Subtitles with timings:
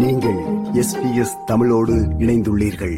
[0.00, 0.38] நீங்கள்
[0.80, 2.96] எஸ்பிஎஸ் தமிழோடு இணைந்துள்ளீர்கள்.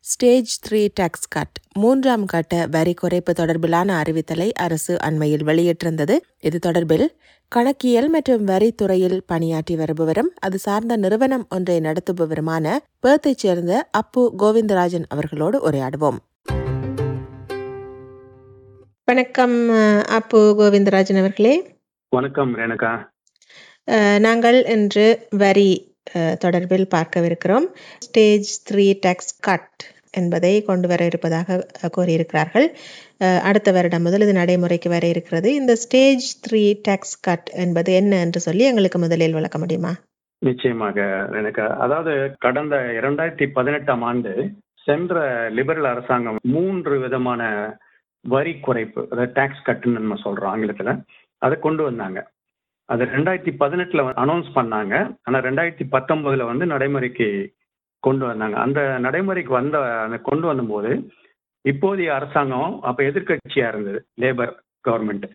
[0.00, 6.16] ஸ்டேஜ் த்ரீ டாக்ஸ் கட் மூன்றாம் கட்ட வரி குறைப்பு தொடர்பிலான அறிவித்தலை அரசு அண்மையில் வெளியிட்டிருந்தது.
[6.40, 7.08] இது தொடர்பில்
[7.48, 12.76] கணக்கியல் மற்றும் வரித்துறையில் பணியாற்றி வருபவரும் அது சார்ந்த நிறுவனம் ஒன்றை நடத்துபவருமான
[13.06, 16.18] பேர்த்தைச் சேர்ந்த அப்பு கோவிந்தராஜன் அவர்களோடு உரையாடுவோம்.
[19.04, 19.70] வணக்கம்
[20.08, 21.78] அப்பு கோவிந்தராஜன் அவர்களே.
[22.08, 23.04] வணக்கம் ரேணுகா.
[24.18, 25.94] நாங்கள் இன்று வரி
[26.44, 27.66] தொடர்பில் பார்க்கவிருக்கிறோம்.
[28.06, 29.84] ஸ்டேஜ் த்ரீ டேக்ஸ் கட்
[30.20, 31.56] என்பதை கொண்டு வர இருப்பதாக
[31.96, 32.68] கூறியிருக்கிறார்கள்.
[33.48, 35.48] அடுத்த வருடம் முதல் இது நடைமுறைக்கு வர இருக்கிறது.
[35.54, 39.92] இந்த ஸ்டேஜ் த்ரீ டேக்ஸ் கட் என்பது என்ன என்று சொல்லி எங்களுக்கு முதலில் விளக்க முடியுமா?
[40.42, 40.98] நிச்சயமாக
[41.40, 44.32] எனக்கு அதாவது கடந்த இரண்டாயிரத்தி பதினெட்டாம் ஆண்டு
[44.86, 47.42] சென்ற லிபரல் அரசாங்கம் மூன்று விதமான
[48.24, 50.92] வரி குறைப்பு அதாவது டேக்ஸ் கட்டுன்னு நம்ம சொல்றோம் ஆங்கிலத்துல.
[51.42, 52.18] அதை கொண்டு வந்தாங்க.
[52.92, 54.94] அது ரெண்டாயிரத்தி பதினெட்டுல அனௌன்ஸ் பண்ணாங்க.
[55.26, 57.28] ஆனா ரெண்டாயிரத்தி பத்தொன்பதுல வந்து நடைமுறைக்கு
[58.06, 58.56] கொண்டு வந்தாங்க.
[58.64, 60.90] அந்த நடைமுறைக்கு வந்த அந்த கொண்டு வந்தபோது
[61.64, 64.52] இப்போதைய அரசாங்கம் அப்போ எதிர்க்கட்சியா இருந்தது லேபர்
[64.88, 65.26] கவர்மெண்ட்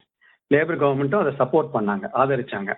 [0.51, 2.71] லேபர் கவர்மெண்ட்டும் அதை சப்போர்ட் பண்ணாங்க ஆதரிச்சாங்க.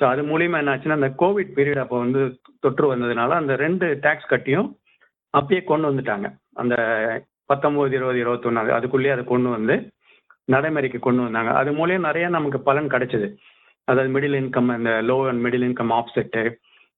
[0.00, 2.20] ஸோ அது மூலியமா என்னாச்சுன்னா அந்த கோவிட் பீரியட் அப்போ வந்து
[2.64, 4.68] தொற்று வந்ததுனால அந்த ரெண்டு டேக்ஸ் கட்டியும்
[5.34, 6.26] அப்பயே கொண்டு வந்துட்டாங்க.
[6.62, 6.74] அந்த
[7.50, 9.74] பத்தொம்போது இருபது இருபத்தொன்னு அதுக்குள்ளேயே அதை கொண்டு வந்து
[10.54, 11.50] நடைமுறைக்கு கொண்டு வந்தாங்க.
[11.60, 13.28] அது மூலியம் நிறைய நமக்கு பலன் கிடைச்சது.
[13.88, 16.42] அதாவது மிடில் இன்கம் அந்த low and middle income offset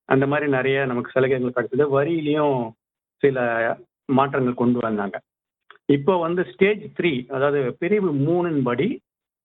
[0.08, 1.84] அந்த மாதிரி நிறைய நமக்கு சலுகைகள் கிடைச்சது.
[1.96, 2.58] வரியிலையும்
[3.22, 3.38] சில
[4.18, 5.16] மாற்றங்கள் கொண்டு வந்தாங்க.
[5.96, 8.88] இப்போ வந்து ஸ்டேஜ் த்ரீ அதாவது பிரிவு மூணின் படி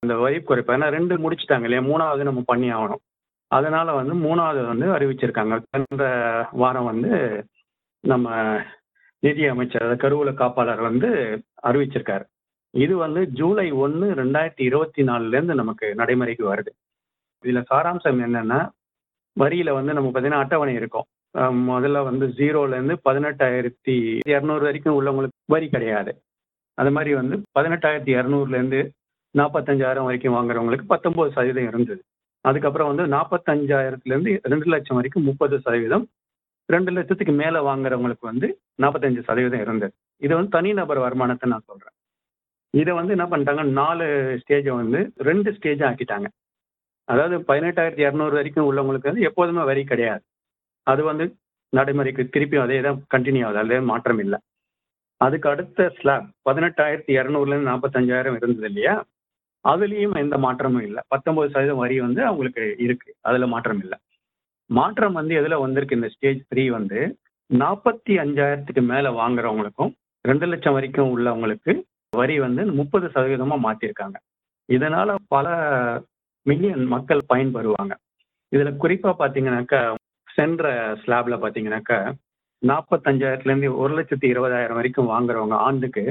[0.02, 1.82] அந்த வரி குறைப்பு ஏன்னா ரெண்டு முடிச்சிட்டாங்க இல்லையா?
[1.90, 3.02] மூணாவது நம்ம பண்ணி ஆகணும்.
[3.50, 5.54] அதனால வந்து மூணாவது வந்து அறிவிச்சிருக்காங்க.
[5.70, 6.04] சென்ற
[6.52, 7.10] வாரம் வந்து
[8.04, 8.28] நம்ம
[9.22, 11.08] நிதி அமைச்சர் அதாவது கருவூல காப்பாளர் வந்து
[11.68, 12.24] அறிவிச்சிருக்காரு.
[12.74, 16.72] இது வந்து ஜூலை ஒன்று ரெண்டாயிரத்தி இருபத்தி நாலுலேருந்து நமக்கு நடைமுறைக்கு வருது.
[17.44, 18.60] இதுல சாராம்சம் என்னன்னா
[19.36, 21.06] வரியில வந்து நம்ம பார்த்தீங்கன்னா அட்டவணை இருக்கும்.
[21.68, 23.94] முதல்ல வந்து ஜீரோல இருந்து பதினெட்டாயிரத்தி
[24.32, 26.12] இரநூறு வரைக்கும் உள்ளவங்களுக்கு வரி கிடையாது.
[26.78, 28.80] அது மாதிரி வந்து பதினெட்டாயிரத்தி இரநூறுல இருந்து
[29.34, 32.02] நாற்பத்தஞ்சாயிரம் வரைக்கும் வாங்குறவங்களுக்கு பத்தொன்பது சதவீதம் இருந்தது.
[32.44, 36.04] அதுக்கப்புறம் வந்து நாற்பத்தஞ்சாயிரத்துல இருந்து ரெண்டு லட்சம் வரைக்கும் முப்பது சதவீதம்
[36.68, 38.48] ரெண்டு லட்சத்துக்கு மேலே வாங்குறவங்களுக்கு வந்து
[38.82, 39.92] நாற்பத்தஞ்சு சதவீதம் இருந்தது.
[40.24, 41.96] இது வந்து தனிநபர் வருமானத்தை நான் சொல்றேன்.
[42.80, 43.62] இதை வந்து என்ன பண்ணிட்டாங்க?
[43.80, 44.04] நாலு
[44.42, 46.28] ஸ்டேஜை வந்து ரெண்டு ஸ்டேஜாக ஆக்கிட்டாங்க.
[47.08, 50.22] அதாவது பதினெட்டாயிரத்தி இரநூறு வரைக்கும் உள்ளவங்களுக்கு வந்து எப்போதுமே வரி கிடையாது.
[50.86, 51.24] அது வந்து
[51.72, 54.38] நடைமுறைக்கு திருப்பியும் அதே தான் கண்டினியூ ஆகுது அதே மாற்றம் இல்லை.
[55.20, 58.94] அதுக்கு அடுத்த ஸ்லாப் பதினெட்டாயிரத்தி இரநூறுலேருந்து நாற்பத்தஞ்சாயிரம் இருந்தது இல்லையா?
[59.64, 61.00] அதுலேயும் எந்த மாற்றமும் இல்லை.
[61.12, 63.98] பத்தொம்பது சதவீதம் வரி வந்து அவங்களுக்கு இருக்குது அதில் மாற்றம் இல்லை.
[64.70, 65.98] மாற்றம் வந்து எதில் வந்திருக்கு?
[65.98, 67.00] இந்த ஸ்டேஜ் த்ரீ வந்து
[67.50, 69.92] நாற்பத்தி அஞ்சாயிரத்துக்கு மேலே வாங்குறவங்களுக்கும்
[70.24, 71.72] ரெண்டு லட்சம் வரைக்கும் உள்ளவங்களுக்கு
[72.12, 74.16] வரி வந்து முப்பது சதவீதமாக மாற்றிருக்காங்க
[74.68, 75.46] இதனால் பல
[76.46, 77.94] மில்லியன் மக்கள் பயன்பெறுவாங்க
[78.52, 79.80] இதுல குறிப்பா பாத்தீங்கன்னாக்கா
[80.28, 80.66] சென்ற
[81.02, 81.98] ஸ்லாப்ல பாத்தீங்கன்னாக்கா
[82.62, 86.04] நாற்பத்தஞ்சாயிரத்துல இருந்து ஒரு லட்சத்தி இருபதாயிரம் வரைக்கும் வாங்குறவங்க ஆண்டுக்கு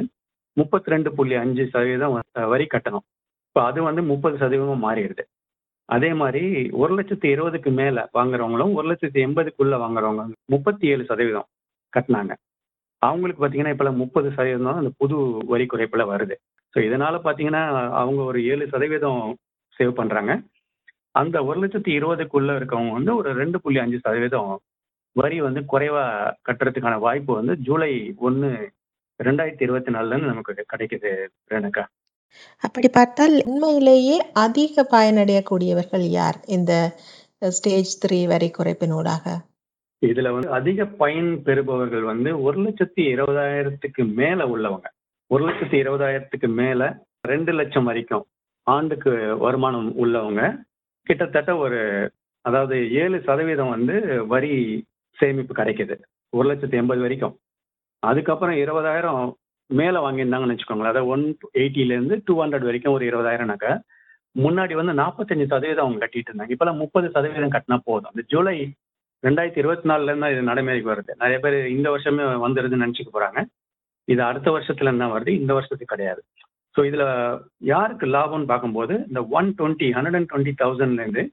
[0.57, 2.15] முப்பத்தி ரெண்டு புள்ளி அஞ்சு சதவீதம்
[2.53, 3.05] வரி கட்டணும்.
[3.47, 5.23] இப்போ அது வந்து முப்பது சதவீதம் மாறிடுது.
[5.89, 6.41] அதே மாதிரி
[6.81, 11.47] ஒரு லட்சத்தி இருபதுக்கு மேல வாங்குறவங்களும் ஒரு லட்சத்தி எண்பதுக்குள்ள வாங்குறவங்க முப்பத்தி ஏழு சதவீதம்
[11.93, 12.33] கட்டினாங்க.
[13.01, 15.15] அவங்களுக்கு பார்த்தீங்கன்னா இப்போலாம் முப்பது சதவீதம் தான் அந்த புது
[15.53, 16.35] வரி குறைப்புல வருது.
[16.73, 17.63] ஸோ இதனால பார்த்தீங்கன்னா
[18.01, 19.23] அவங்க ஒரு ஏழு சதவீதம்
[19.77, 20.41] சேவ் பண்றாங்க.
[21.11, 24.51] அந்த ஒரு லட்சத்தி இருபதுக்குள்ள இருக்கவங்க வந்து ஒரு ரெண்டு புள்ளி அஞ்சு சதவீதம்
[25.11, 26.03] வரி வந்து குறைவா
[26.49, 28.71] கட்டுறதுக்கான வாய்ப்பு வந்து ஜூலை ஒன்று
[29.23, 31.09] ரெண்டாயிரத்தி இருபத்தி நாலுல இருந்து நமக்கு கிடைக்குது
[31.49, 31.83] ரேணுகா.
[32.57, 36.73] அப்படி பார்த்தால் உண்மையிலேயே அதிக பயனடையக்கூடியவர்கள் யார் இந்த
[37.49, 39.25] ஸ்டேஜ் த்ரீ வரி குறைப்பினூடாக?
[40.05, 44.87] இதுல வந்து அதிக பயன் பெறுபவர்கள் வந்து ஒரு லட்சத்தி இருபதாயிரத்துக்கு மேல உள்ளவங்க.
[45.27, 48.25] ஒரு லட்சத்தி இருபதாயிரத்துக்கு மேல ரெண்டு லட்சம் வரைக்கும்.
[48.63, 50.63] ஆண்டுக்கு வருமானம் உள்ளவங்க.
[51.03, 52.11] கிட்டத்தட்ட ஒரு
[52.41, 54.83] அதாவது ஏழு சதவீதம் வந்து வரி
[55.17, 55.95] சேமிப்பு கிடைக்குது.
[56.29, 57.39] ஒரு லட்சத்தி எண்பது வரைக்கும்.
[57.99, 59.31] அதுக்கப்புறம் இருபதாயிரம்
[59.65, 60.93] மேலே வாங்கியிருந்தாங்கன்னு வச்சுக்கோங்களேன்.
[60.93, 63.79] அதாவது ஒன் எயிட்டிலேருந்து டூ ஹண்ட்ரட் வரைக்கும் ஒரு இருபதாயிரம்னாக்கா
[64.39, 66.53] முன்னாடி வந்து நாற்பத்தஞ்சு சதவீதம் அவங்க கட்டிட்டு இருந்தாங்க.
[66.55, 68.11] இப்போலாம் முப்பது சதவீதம் கட்டினா போதும்.
[68.13, 68.73] அந்த ஜூலை
[69.23, 71.11] ரெண்டாயிரத்தி இருபத்தி நாலுலேருந்து இது நடைமுறைக்கு வருது.
[71.17, 73.45] நிறைய பேர் இந்த வருஷமே வந்துருதுன்னு நினச்சிக்க போகிறாங்க
[74.05, 75.27] இது அடுத்த வருஷத்துல தான் வருது?
[75.27, 76.23] இந்த வருஷத்துக்கு கிடையாது.
[76.75, 77.05] ஸோ இதில்
[77.71, 81.23] யாருக்கு லாபம்னு பார்க்கும்போது இந்த one twenty hundred and twenty தௌசண்ட்லேருந்து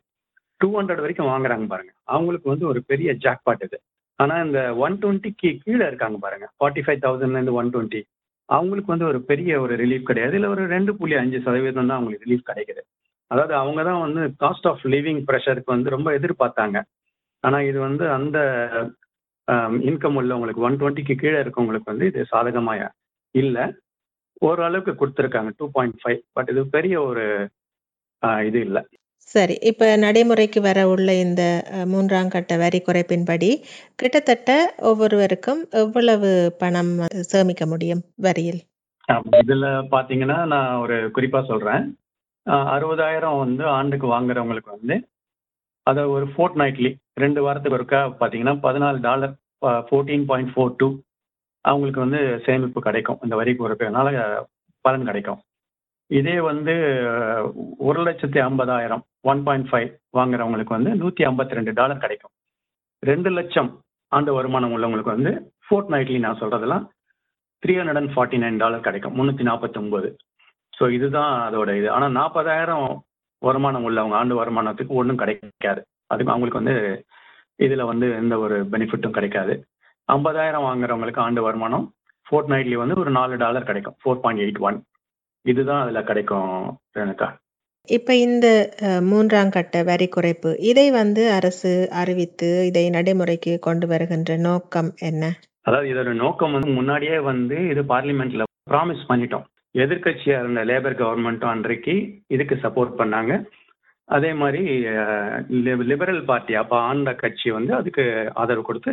[0.60, 1.92] டூ ஹண்ட்ரட் வரைக்கும் வாங்குறாங்க பாருங்க.
[2.14, 3.78] அவங்களுக்கு வந்து ஒரு பெரிய ஜாக்பாட் இது.
[4.18, 6.46] ஆனால் இந்த ஒன் டுவெண்ட்டிக்கு கீழே இருக்காங்க பாருங்க.
[6.58, 8.00] ஃபார்ட்டி ஃபைவ் தௌசண்ட்லேருந்து ஒன் டுவெண்ட்டி
[8.48, 10.34] அவங்களுக்கு வந்து ஒரு பெரிய ஒரு ரிலீஃப் கிடையாது.
[10.38, 12.82] இல்லை ஒரு ரெண்டு புள்ளி அஞ்சு சதவீதம் தான் அவங்களுக்கு ரிலீஃப் கிடைக்குது.
[13.30, 16.78] அதாவது அவங்க தான் வந்து காஸ்ட் ஆஃப் லிவிங் ப்ரெஷருக்கு வந்து ரொம்ப எதிர்பார்த்தாங்க.
[17.44, 18.38] ஆனால் இது வந்து அந்த
[19.90, 22.88] இன்கம் உள்ளவங்களுக்கு ஒன் டுவெண்ட்டிக்கு கீழே இருக்கவங்களுக்கு வந்து இது சாதகமாக
[23.34, 23.64] இல்லை.
[24.46, 27.24] ஓரளவுக்கு கொடுத்துருக்காங்க டூ பாயிண்ட் ஃபைவ் பட் இது பெரிய ஒரு
[28.48, 28.82] இது இல்லை.
[29.34, 31.42] சரி இப்ப நடைமுறைக்கு வர உள்ள இந்த
[31.92, 33.50] மூன்றாம் கட்ட வரி குறைப்பின்படி
[34.00, 34.50] கிட்டத்தட்ட
[34.90, 36.30] ஒவ்வொருவருக்கும் எவ்வளவு
[36.62, 36.92] பணம்
[37.32, 38.60] சேமிக்க முடியும் வரியில்?
[39.42, 41.84] இதுல பாத்தீங்கன்னா நான் ஒரு குறிப்பா சொல்றேன்.
[42.74, 44.96] அறுபதாயிரம் வந்து ஆண்டுக்கு வாங்குறவங்களுக்கு வந்து
[45.86, 46.90] அதை ஒரு ஃபோர்ட் நைட்லி
[47.24, 49.34] ரெண்டு வாரத்துக்கு ஒருக்கா பாத்தீங்கன்னா பதினாலு dollar
[49.88, 50.88] fourteen point four two
[51.70, 53.20] அவங்களுக்கு வந்து சேமிப்பு கிடைக்கும்.
[53.26, 54.08] இந்த வரி குறைப்பதனால
[54.84, 55.40] பலன் கிடைக்கும்.
[56.18, 56.74] இதே வந்து
[57.88, 62.32] ஒரு லட்சத்தி ஐம்பதாயிரம் ஒன் பாயிண்ட் ஃபைவ் வாங்குறவங்களுக்கு வந்து நூற்றி ஐம்பத்தி ரெண்டு டாலர் கிடைக்கும்.
[63.02, 63.70] ரெண்டு லட்சம்
[64.12, 65.32] ஆண்டு வருமானம் உள்ளவங்களுக்கு வந்து
[65.66, 66.84] ஃபோர்ட் நைட்லி நான் சொல்கிறதெல்லாம்
[67.62, 69.14] three hundred and forty nine dollar கிடைக்கும்.
[69.18, 70.08] முந்நூற்றி நாற்பத்தொம்போது
[70.78, 71.88] ஸோ இதுதான் அதோட இது.
[71.96, 72.88] ஆனால் நாற்பதாயிரம்
[73.42, 75.80] வருமானம் உள்ளவங்க ஆண்டு வருமானத்துக்கு ஒன்றும் கிடைக்காது.
[76.12, 76.76] அதுக்கு அவங்களுக்கு வந்து
[77.66, 79.54] இதில் வந்து எந்த ஒரு பெனிஃபிட்டும் கிடைக்காது.
[80.14, 81.84] ஐம்பதாயிரம் வாங்குறவங்களுக்கு ஆண்டு வருமானம்.
[82.26, 83.96] ஃபோர்ட் நைட்லி வந்து ஒரு நாலு டாலர் கிடைக்கும்.
[84.00, 84.78] ஃபோர் பாயிண்ட் எயிட் ஒன்
[85.46, 86.50] இதுதான் அதில் கிடைக்கும்
[86.96, 87.28] ரேணுகா.
[87.88, 88.46] இப்ப இந்த
[89.10, 91.70] மூன்றாம் கட்ட வரி குறைப்பு இதை வந்து அரசு
[92.00, 95.24] அறிவித்து இதை நடைமுறைக்கு கொண்டு வருகின்ற நோக்கம் என்ன?
[95.66, 99.46] அதாவது இதோட நோக்கம் வந்து முன்னாடியே வந்து இது பார்லிமெண்ட்ல ப்ராமிஸ் பண்ணிட்டோம்.
[99.84, 101.94] எதிர்க்கட்சியா இருந்த லேபர் கவர்மெண்ட்டும் அன்றைக்கு
[102.34, 103.32] இதுக்கு சப்போர்ட் பண்ணாங்க.
[104.08, 104.62] அதே மாதிரி
[105.90, 108.04] லிபரல் பார்ட்டி அப்போ ஆண்ட கட்சி வந்து அதுக்கு
[108.42, 108.92] ஆதரவு கொடுத்து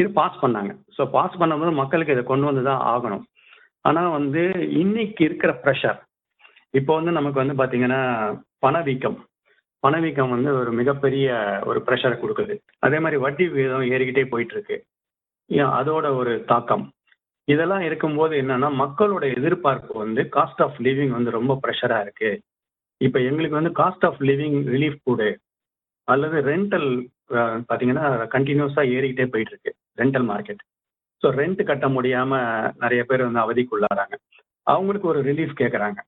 [0.00, 0.72] இது பாஸ் பண்ணாங்க.
[0.96, 3.24] ஸோ பாஸ் பண்ணும்போது மக்களுக்கு இதை கொண்டு வந்து தான் ஆகணும்.
[3.88, 4.42] ஆனால் வந்து
[4.82, 5.98] இன்னைக்கு இருக்கிற ப்ரெஷர்
[6.78, 8.00] இப்போ வந்து நமக்கு வந்து பார்த்தீங்கன்னா
[8.64, 9.18] பணவீக்கம்.
[9.82, 11.26] பணவீக்கம் வந்து ஒரு மிகப்பெரிய
[11.70, 12.54] ஒரு ப்ரெஷரை கொடுக்குது.
[12.86, 14.76] அதே மாதிரி வட்டி விகிதம் ஏறிக்கிட்டே போயிட்டு இருக்கு
[15.80, 16.84] அதோட ஒரு தாக்கம்.
[17.48, 22.30] இதெல்லாம் இருக்கும்போது என்னன்னா மக்களோட எதிர்பார்ப்பு வந்து காஸ்ட் ஆஃப் லிவிங் வந்து ரொம்ப ப்ரெஷராக இருக்கு.
[23.00, 25.30] இப்போ எங்களுக்கு வந்து காஸ்ட் ஆஃப் லிவிங் ரிலீஃப் கொடு.
[26.08, 26.88] அல்லது ரெண்டல்
[27.68, 30.62] பார்த்தீங்கன்னா கண்டினியூஸாக ஏறிக்கிட்டே போயிட்டு இருக்கு ரெண்டல் மார்க்கெட்
[31.22, 32.32] ஸோ ரெண்ட் கட்ட முடியாம
[32.76, 34.16] நிறைய பேர் வந்து அவதிக்குள்ளாராங்க
[34.66, 36.00] அவங்களுக்கு ஒரு ரிலீஃப் கேட்குறாங்க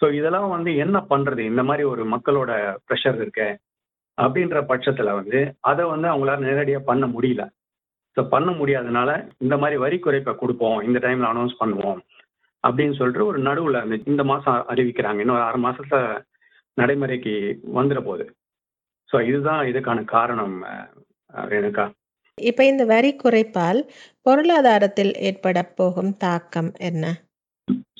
[0.00, 1.38] ஸோ இதெல்லாம் வந்து என்ன பண்றது?
[1.38, 2.50] இந்த மாதிரி ஒரு மக்களோட
[2.86, 3.48] ப்ரெஷர் இருக்கு.
[4.18, 7.42] அப்படின்ற பட்சத்தில் வந்து அதை வந்து அவங்களால நேரடியாக பண்ண முடியல.
[8.16, 10.78] ஸோ பண்ண முடியாதனால இந்த மாதிரி வரி குறைப்பை கொடுப்போம்.
[10.82, 12.00] இந்த டைம்ல அனௌன்ஸ் பண்ணுவோம்.
[12.64, 15.20] அப்படின்னு சொல்லிட்டு ஒரு நடுவில் அந்த இந்த மாதம் அறிவிக்கிறாங்க.
[15.20, 16.00] இன்னொரு ஆறு மாசத்துல
[16.78, 17.34] நடைமுறைக்கு
[17.74, 18.26] வந்துட போகுது.
[19.10, 20.56] ஸோ இதுதான் இதுக்கான காரணம்
[21.52, 21.86] ரேணுகா.
[22.40, 23.80] இப்ப இந்த வரி குறைப்பால்
[24.26, 27.04] பொருளாதாரத்தில் ஏற்பட போகும் தாக்கம் என்ன?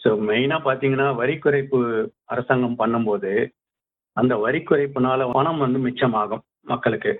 [0.02, 1.78] ஸோ மெயினாக பார்த்தீங்கன்னா வரி குறைப்பு
[2.24, 3.32] அரசாங்கம் பண்ணும்போது
[4.16, 7.12] அந்த வரி குறைப்புனால பணம் வந்து மிச்சமாகும் மக்களுக்கு.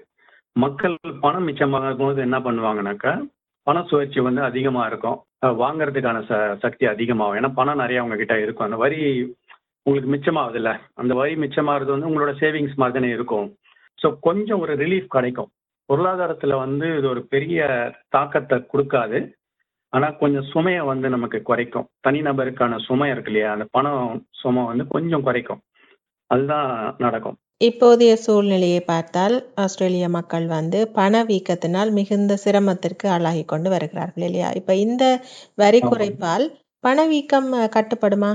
[0.56, 3.12] மக்கள் பணம் மிச்சமாகும் போது என்ன பண்ணுவாங்கனாக்கா
[3.66, 5.18] பண சுழற்சி வந்து அதிகமாக இருக்கும்.
[5.62, 6.32] வாங்குறதுக்கான ச
[6.64, 7.38] சக்தி அதிகமாகும்.
[7.40, 8.66] ஏன்னா பணம் நிறைய அவங்க கிட்ட இருக்கும்.
[8.68, 8.98] அந்த வரி
[9.86, 10.70] உங்களுக்கு மிச்சமாகுதுல்ல.
[10.94, 13.46] அந்த வரி மிச்சமாகிறது வந்து உங்களோட சேவிங்ஸ் மாதிரி தானே இருக்கும்.
[13.98, 15.50] ஸோ கொஞ்சம் ஒரு ரிலீஃப் கிடைக்கும்.
[15.90, 17.60] பொருளாதாரத்தில் வந்து இது ஒரு பெரிய
[18.08, 19.20] தாக்கத்தை கொடுக்காது.
[19.92, 21.86] ஆனால் கொஞ்சம் சுமையை வந்து நமக்கு குறைக்கும்.
[22.08, 23.52] தனிநபருக்கான சுமை இருக்கு இல்லையா?
[23.52, 25.62] அந்த பணம் சுமை வந்து கொஞ்சம் குறைக்கும்.
[26.30, 27.38] அதுதான் நடக்கும்.
[27.64, 34.50] இப்போதைய சூழ்நிலையை பார்த்தால் ஆஸ்திரேலிய மக்கள் வந்து பணவீக்கத்தினால் மிகுந்த சிரமத்திற்கு ஆளாகி கொண்டு வருகிறார்கள் இல்லையா?
[34.50, 35.04] இப்ப இந்த
[35.54, 35.80] வரி.
[35.80, 36.46] குறைப்பால்
[36.84, 38.32] பணவீக்கம் கட்டுப்படுமா?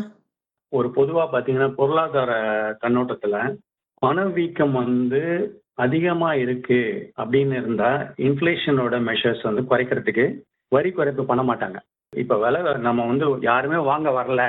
[0.73, 2.31] ஒரு பொதுவாக பார்த்தீங்கன்னா பொருளாதார
[2.79, 3.39] கண்ணோட்டத்தில்
[4.03, 5.23] பணவீக்கம் வந்து
[5.77, 6.79] அதிகமாக இருக்கு
[7.21, 7.89] அப்படின்னு இருந்தா
[8.27, 10.25] இன்ஃப்ளேஷனோட மெஷர்ஸ் வந்து குறைக்கிறதுக்கு
[10.71, 11.77] வரி குறைப்பு பண்ண மாட்டாங்க.
[12.13, 14.43] இப்போ விலை நம்ம வந்து யாருமே வாங்க வரல.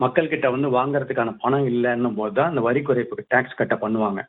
[0.00, 4.20] மக்கள்கிட்ட வந்து வாங்குறதுக்கான பணம் இல்லைன்னும் போது தான் அந்த வரி குறைப்புக்கு டேக்ஸ் கட்ட பண்ணுவாங்க.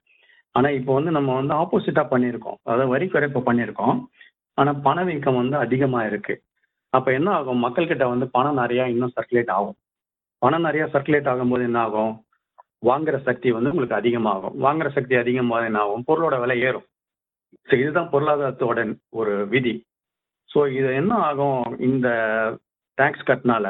[0.55, 2.57] ஆனால் இப்போ வந்து நம்ம வந்து ஆப்போசிட்டாக பண்ணியிருக்கோம்.
[2.63, 3.97] அதாவது வரி குறைப்பு பண்ணியிருக்கோம்.
[4.57, 6.33] ஆனால் பணவீக்கம் வந்து அதிகமாக இருக்கு.
[6.89, 7.63] அப்போ என்ன ஆகும்?
[7.65, 9.77] மக்கள்கிட்ட வந்து பணம் நிறையா இன்னும் சர்க்குலேட் ஆகும்.
[10.39, 12.13] பணம் நிறைய சர்க்குலேட் ஆகும்போது என்ன ஆகும்?
[12.89, 14.55] வாங்குற சக்தி வந்து உங்களுக்கு அதிகமாகும்.
[14.65, 16.05] வாங்குற சக்தி அதிகமாக என்ன ஆகும்?
[16.09, 16.87] பொருளோட விலை ஏறும்.
[17.69, 18.79] ஸோ இதுதான் பொருளாதாரத்தோட
[19.19, 19.73] ஒரு விதி.
[20.49, 21.61] ஸோ இது என்ன ஆகும்?
[21.89, 22.07] இந்த
[22.97, 23.67] டேக்ஸ் கட்டினால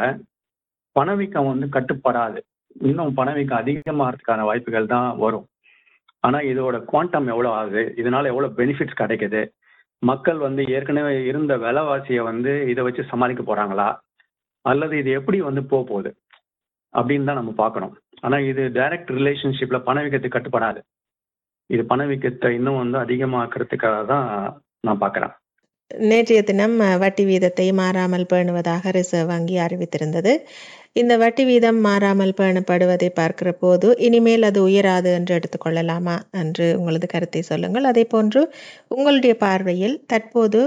[0.95, 2.39] பணவீக்கம் வந்து கட்டுப்படாது.
[2.89, 5.47] இன்னும் பணவீக்கம் அதிகமாகிறதுக்கான வாய்ப்புகள் தான் வரும்.
[6.25, 7.83] ஆனால் இதோட குவாண்டம் எவ்வளோ ஆகுது?
[8.01, 9.41] இதனால எவ்வளோ பெனிஃபிட்ஸ் கிடைக்குது?
[10.01, 13.89] மக்கள் வந்து ஏற்கனவே இருந்த விலைவாசியை வந்து இதை வச்சு சமாளிக்க போகிறாங்களா
[14.65, 16.11] அல்லது இது எப்படி வந்து போக போகுது?
[16.93, 17.93] அப்படின்னு தான் நம்ம பார்க்கணும்.
[18.23, 20.81] ஆனால் இது டைரக்ட் ரிலேஷன்ஷிப்ல பணவீக்கத்துக்கு கட்டுப்படாது.
[21.69, 24.27] இது பணவீக்கத்தை இன்னும் வந்து அதிகமாக்குறதுக்காக தான்
[24.87, 25.33] நான் பார்க்குறேன்.
[26.09, 30.31] நேற்றைய தினம் வட்டி வீதத்தை மாறாமல் பேணுவதாக ரிசர்வ் வங்கி அறிவித்திருந்தது.
[31.01, 37.41] இந்த வட்டி வீதம் மாறாமல் பேணப்படுவதை பார்க்கிற போது இனிமேல் அது உயராது என்று எடுத்துக்கொள்ளலாமா என்று உங்களது கருத்தை
[37.51, 37.87] சொல்லுங்கள்.
[37.91, 38.41] அதே போன்று
[38.95, 40.61] உங்களுடைய பார்வையில் தற்போது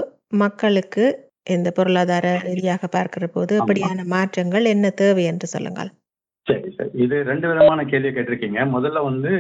[0.45, 1.05] மக்களுக்கு
[1.57, 3.55] இந்த பொருளாதார ரீதியாக பார்க்கிற போது.
[3.63, 5.91] அப்படியான மாற்றங்கள் என்ன தேவை என்று சொல்லுங்கள்.
[6.47, 6.91] சரி சரி.
[7.05, 8.61] இது ரெண்டு விதமான கேள்வி கேட்டிருக்கீங்க.
[8.75, 9.33] முதல்ல வந்து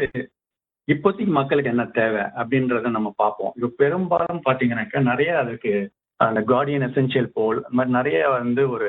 [0.88, 3.52] இப்போதைக்கு மக்களுக்கு என்ன தேவை அப்படின்றத நம்ம பார்ப்போம்.
[3.56, 5.72] இப்போ பெரும்பாலும் பார்த்தீங்கன்னாக்கா நிறைய அதுக்கு
[6.20, 8.88] அந்த கார்டியன் எசென்ஷியல் போல் அந்த மாதிரி நிறைய வந்து ஒரு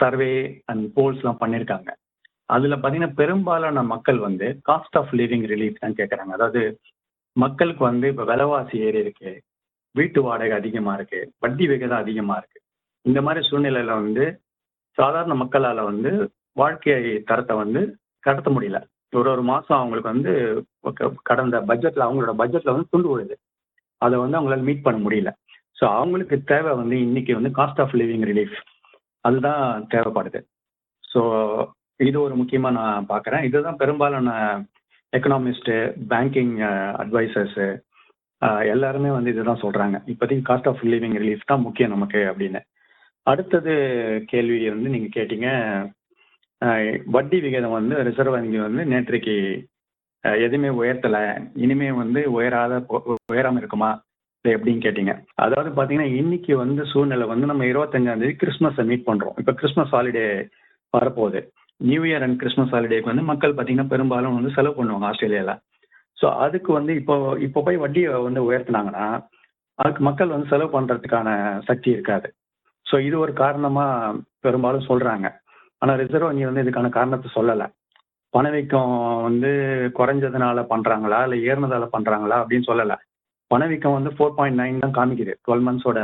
[0.00, 0.32] சர்வே
[0.70, 1.90] அண்ட் போல்ஸ்லாம் பண்ணியிருக்காங்க.
[2.54, 6.32] அதில் பார்த்தீங்கன்னா பெரும்பாலான மக்கள் வந்து காஸ்ட் ஆஃப் லிவிங் ரிலீஃப் தான் கேட்குறாங்க.
[6.38, 6.62] அதாவது
[7.36, 9.32] மக்களுக்கு வந்து இப்போ விலைவாசி ஏறி இருக்கு.
[9.94, 11.20] வீட்டு வாடகை அதிகமாக இருக்கு.
[11.44, 12.58] வட்டி விகிதம் அதிகமாக இருக்கு.
[13.04, 14.24] இந்த மாதிரி சூழ்நிலையில் வந்து
[14.98, 16.12] சாதாரண மக்களால் வந்து
[16.56, 18.82] வாழ்க்கை தரத்தை வந்து கடத்த முடியல.
[19.14, 23.38] ஒரு ஒரு மாதம் அவங்களுக்கு வந்து க- கடந்த பட்ஜெட்டில் அவங்களோட பட்ஜெட்டில் வந்து துண்டு விழுது
[23.98, 25.32] அதை வந்து அவங்களால மீட் பண்ண முடியல.
[25.80, 28.56] ஸோ அவங்களுக்கு தேவை வந்து இன்னைக்கு வந்து காஸ்ட் ஆஃப் லிவிங் ரிலீஃப்
[29.20, 30.42] அதுதான் தேவைப்படுது.
[31.14, 31.22] ஸோ
[31.96, 33.44] இது ஒரு முக்கியமாக நான் பார்க்குறேன்.
[33.44, 34.58] இதுதான் பெரும்பாலான
[35.16, 36.54] எக்கனாமிஸ்ட்டு பேங்கிங்
[37.00, 37.84] அட்வைசர்ஸு
[38.66, 42.60] எல்லாருமே வந்து இதுதான் சொல்கிறாங்க இப்போதைக்கு காஸ்ட் ஆஃப் லிவிங் ரிலீஃப் தான் முக்கியம் நமக்கு அப்படின்னு.
[43.22, 43.72] அடுத்தது
[44.26, 45.48] கேள்வி வந்து நீங்கள் கேட்டீங்க.
[47.14, 49.34] வட்டி விகிதம் வந்து ரிசர்வ் வங்கி வந்து நேற்றைக்கு
[50.44, 51.22] எதுவுமே உயர்த்தலை.
[51.64, 52.78] இனிமே வந்து உயராத
[53.32, 53.90] உயராமல் இருக்குமா?
[54.44, 55.12] இல்லை எப்படின்னு கேட்டீங்க.
[55.44, 60.26] அதாவது பார்த்தீங்கன்னா இன்னைக்கு வந்து சூழ்நிலை வந்து நம்ம இருபத்தஞ்சாம் தேதி கிறிஸ்மஸை மீட் பண்ணுறோம் இப்போ கிறிஸ்மஸ் ஹாலிடே
[60.94, 61.40] வரப்போகுது.
[61.80, 65.58] நியூ இயர் அண்ட் கிறிஸ்மஸ் ஹாலிடேக்கு வந்து மக்கள் பார்த்தீங்கன்னா பெரும்பாலும் வந்து செலவு பண்ணுவாங்க ஆஸ்திரேலியாவில்
[66.18, 67.14] ஸோ அதுக்கு வந்து இப்போ
[67.46, 69.06] இப்போ போய் வட்டியை வந்து உயர்த்தினாங்கன்னா
[69.78, 71.28] அதுக்கு மக்கள் வந்து செலவு பண்ணுறதுக்கான
[71.68, 72.28] சக்தி இருக்காது.
[72.86, 75.26] ஸோ இது ஒரு காரணமாக பெரும்பாலும் சொல்கிறாங்க
[75.82, 77.66] ஆனால் ரிசர்வ் வங்கி வந்து இதுக்கான காரணத்தை சொல்லலை.
[78.34, 78.92] பணவீக்கம்
[79.26, 79.50] வந்து
[79.98, 82.96] குறைஞ்சதுனால பண்ணுறாங்களா இல்லை ஏறினதால பண்ணுறாங்களா அப்படின்னு சொல்லலை.
[83.50, 85.34] பணவீக்கம் வந்து ஃபோர் பாயிண்ட் நைன் தான் காமிக்குது.
[85.44, 86.00] டுவெல் மந்த்ஸோட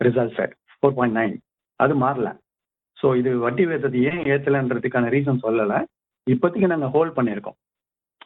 [0.00, 0.46] ரிசல்ட்ஸை
[0.78, 1.34] ஃபோர் பாயிண்ட் நைன்
[1.80, 2.30] அது மாறல.
[2.98, 5.78] ஸோ இது வட்டி விகிதத்தை ஏன் ஏற்றலைன்றதுக்கான ரீசன் சொல்லலை.
[6.26, 7.56] இப்போதைக்கு நாங்கள் ஹோல்ட் பண்ணியிருக்கோம்.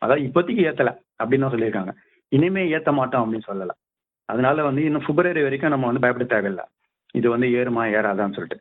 [0.02, 1.92] அதாவது இப்போதைக்கு ஏற்றலை அப்படின்னு தான் சொல்லியிருக்காங்க.
[2.32, 3.74] இனிமே ஏற்ற மாட்டோம் அப்படின்னு சொல்லலை.
[4.28, 6.64] அதனால வந்து இன்னும் பிப்ரவரி வரைக்கும் நம்ம வந்து பயப்பட தேவையில்லை.
[7.18, 8.58] இது வந்து ஏறுமா ஏறாதான்னு சொல்லிட்டு.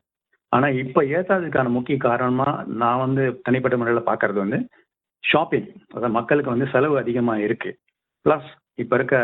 [0.54, 2.50] ஆனால் இப்போ ஏற்றாததுக்கான முக்கிய காரணமா
[2.82, 4.60] நான் வந்து தனிப்பட்ட முறையில் பார்க்கறது வந்து
[5.24, 7.72] ஷாப்பிங் அதாவது மக்களுக்கு வந்து செலவு அதிகமாக இருக்கு.
[8.25, 8.50] ப்ளஸ்
[8.82, 9.16] இப்போ இருக்க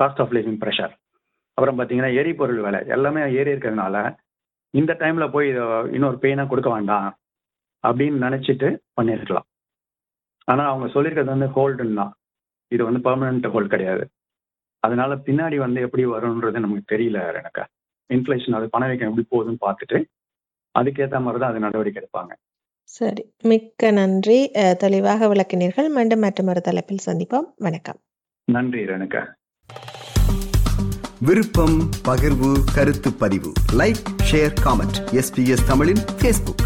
[0.00, 0.94] காஸ்ட் ஆஃப் லிவிங் ப்ரெஷர்
[1.58, 2.80] அப்புறம் பார்த்தீங்கன்னா எரிபொருள் விலை.
[2.96, 3.96] எல்லாமே ஏறி இருக்கிறதுனால
[4.74, 5.64] இந்த டைம்ல போய் இதை
[5.96, 7.08] இன்னொரு பெயினாக கொடுக்க வேண்டாம்
[7.84, 9.46] அப்படின்னு நினைச்சிட்டு பண்ணியிருக்கலாம்
[10.48, 12.12] ஆனால் அவங்க சொல்லியிருக்கிறது வந்து ஹோல்டுன்னு தான்.
[12.72, 14.04] இது வந்து பெர்மனன்ட் ஹோல்ட் கிடையாது.
[14.82, 17.62] அதனால பின்னாடி வந்து எப்படி வரும்ன்றது நமக்கு தெரியல எனக்கு
[18.10, 19.98] இன்ஃப்ளேஷன் அது பணவீக்கம் எப்படி போகுதுன்னு பார்த்துட்டு
[20.78, 22.32] அதுக்கேற்ற மாதிரி தான் அது நடவடிக்கை எடுப்பாங்க.
[22.82, 23.34] சரி.
[23.42, 24.50] மிக்க நன்றி.
[24.78, 25.88] தெளிவாக விளக்கினீர்கள்.
[25.88, 27.44] மீண்டும் மற்றொரு தலைப்பில் சந்திப்போம்.
[27.56, 27.98] வணக்கம்.
[28.52, 29.26] நன்றி ரேணுகா.
[31.20, 33.52] விருப்பம் பகிர்வு கருத்து பதிவு.
[33.72, 34.98] Like share comment.
[35.12, 36.64] எஸ்பிஎஸ் தமிழின் ஃபேஸ்புக்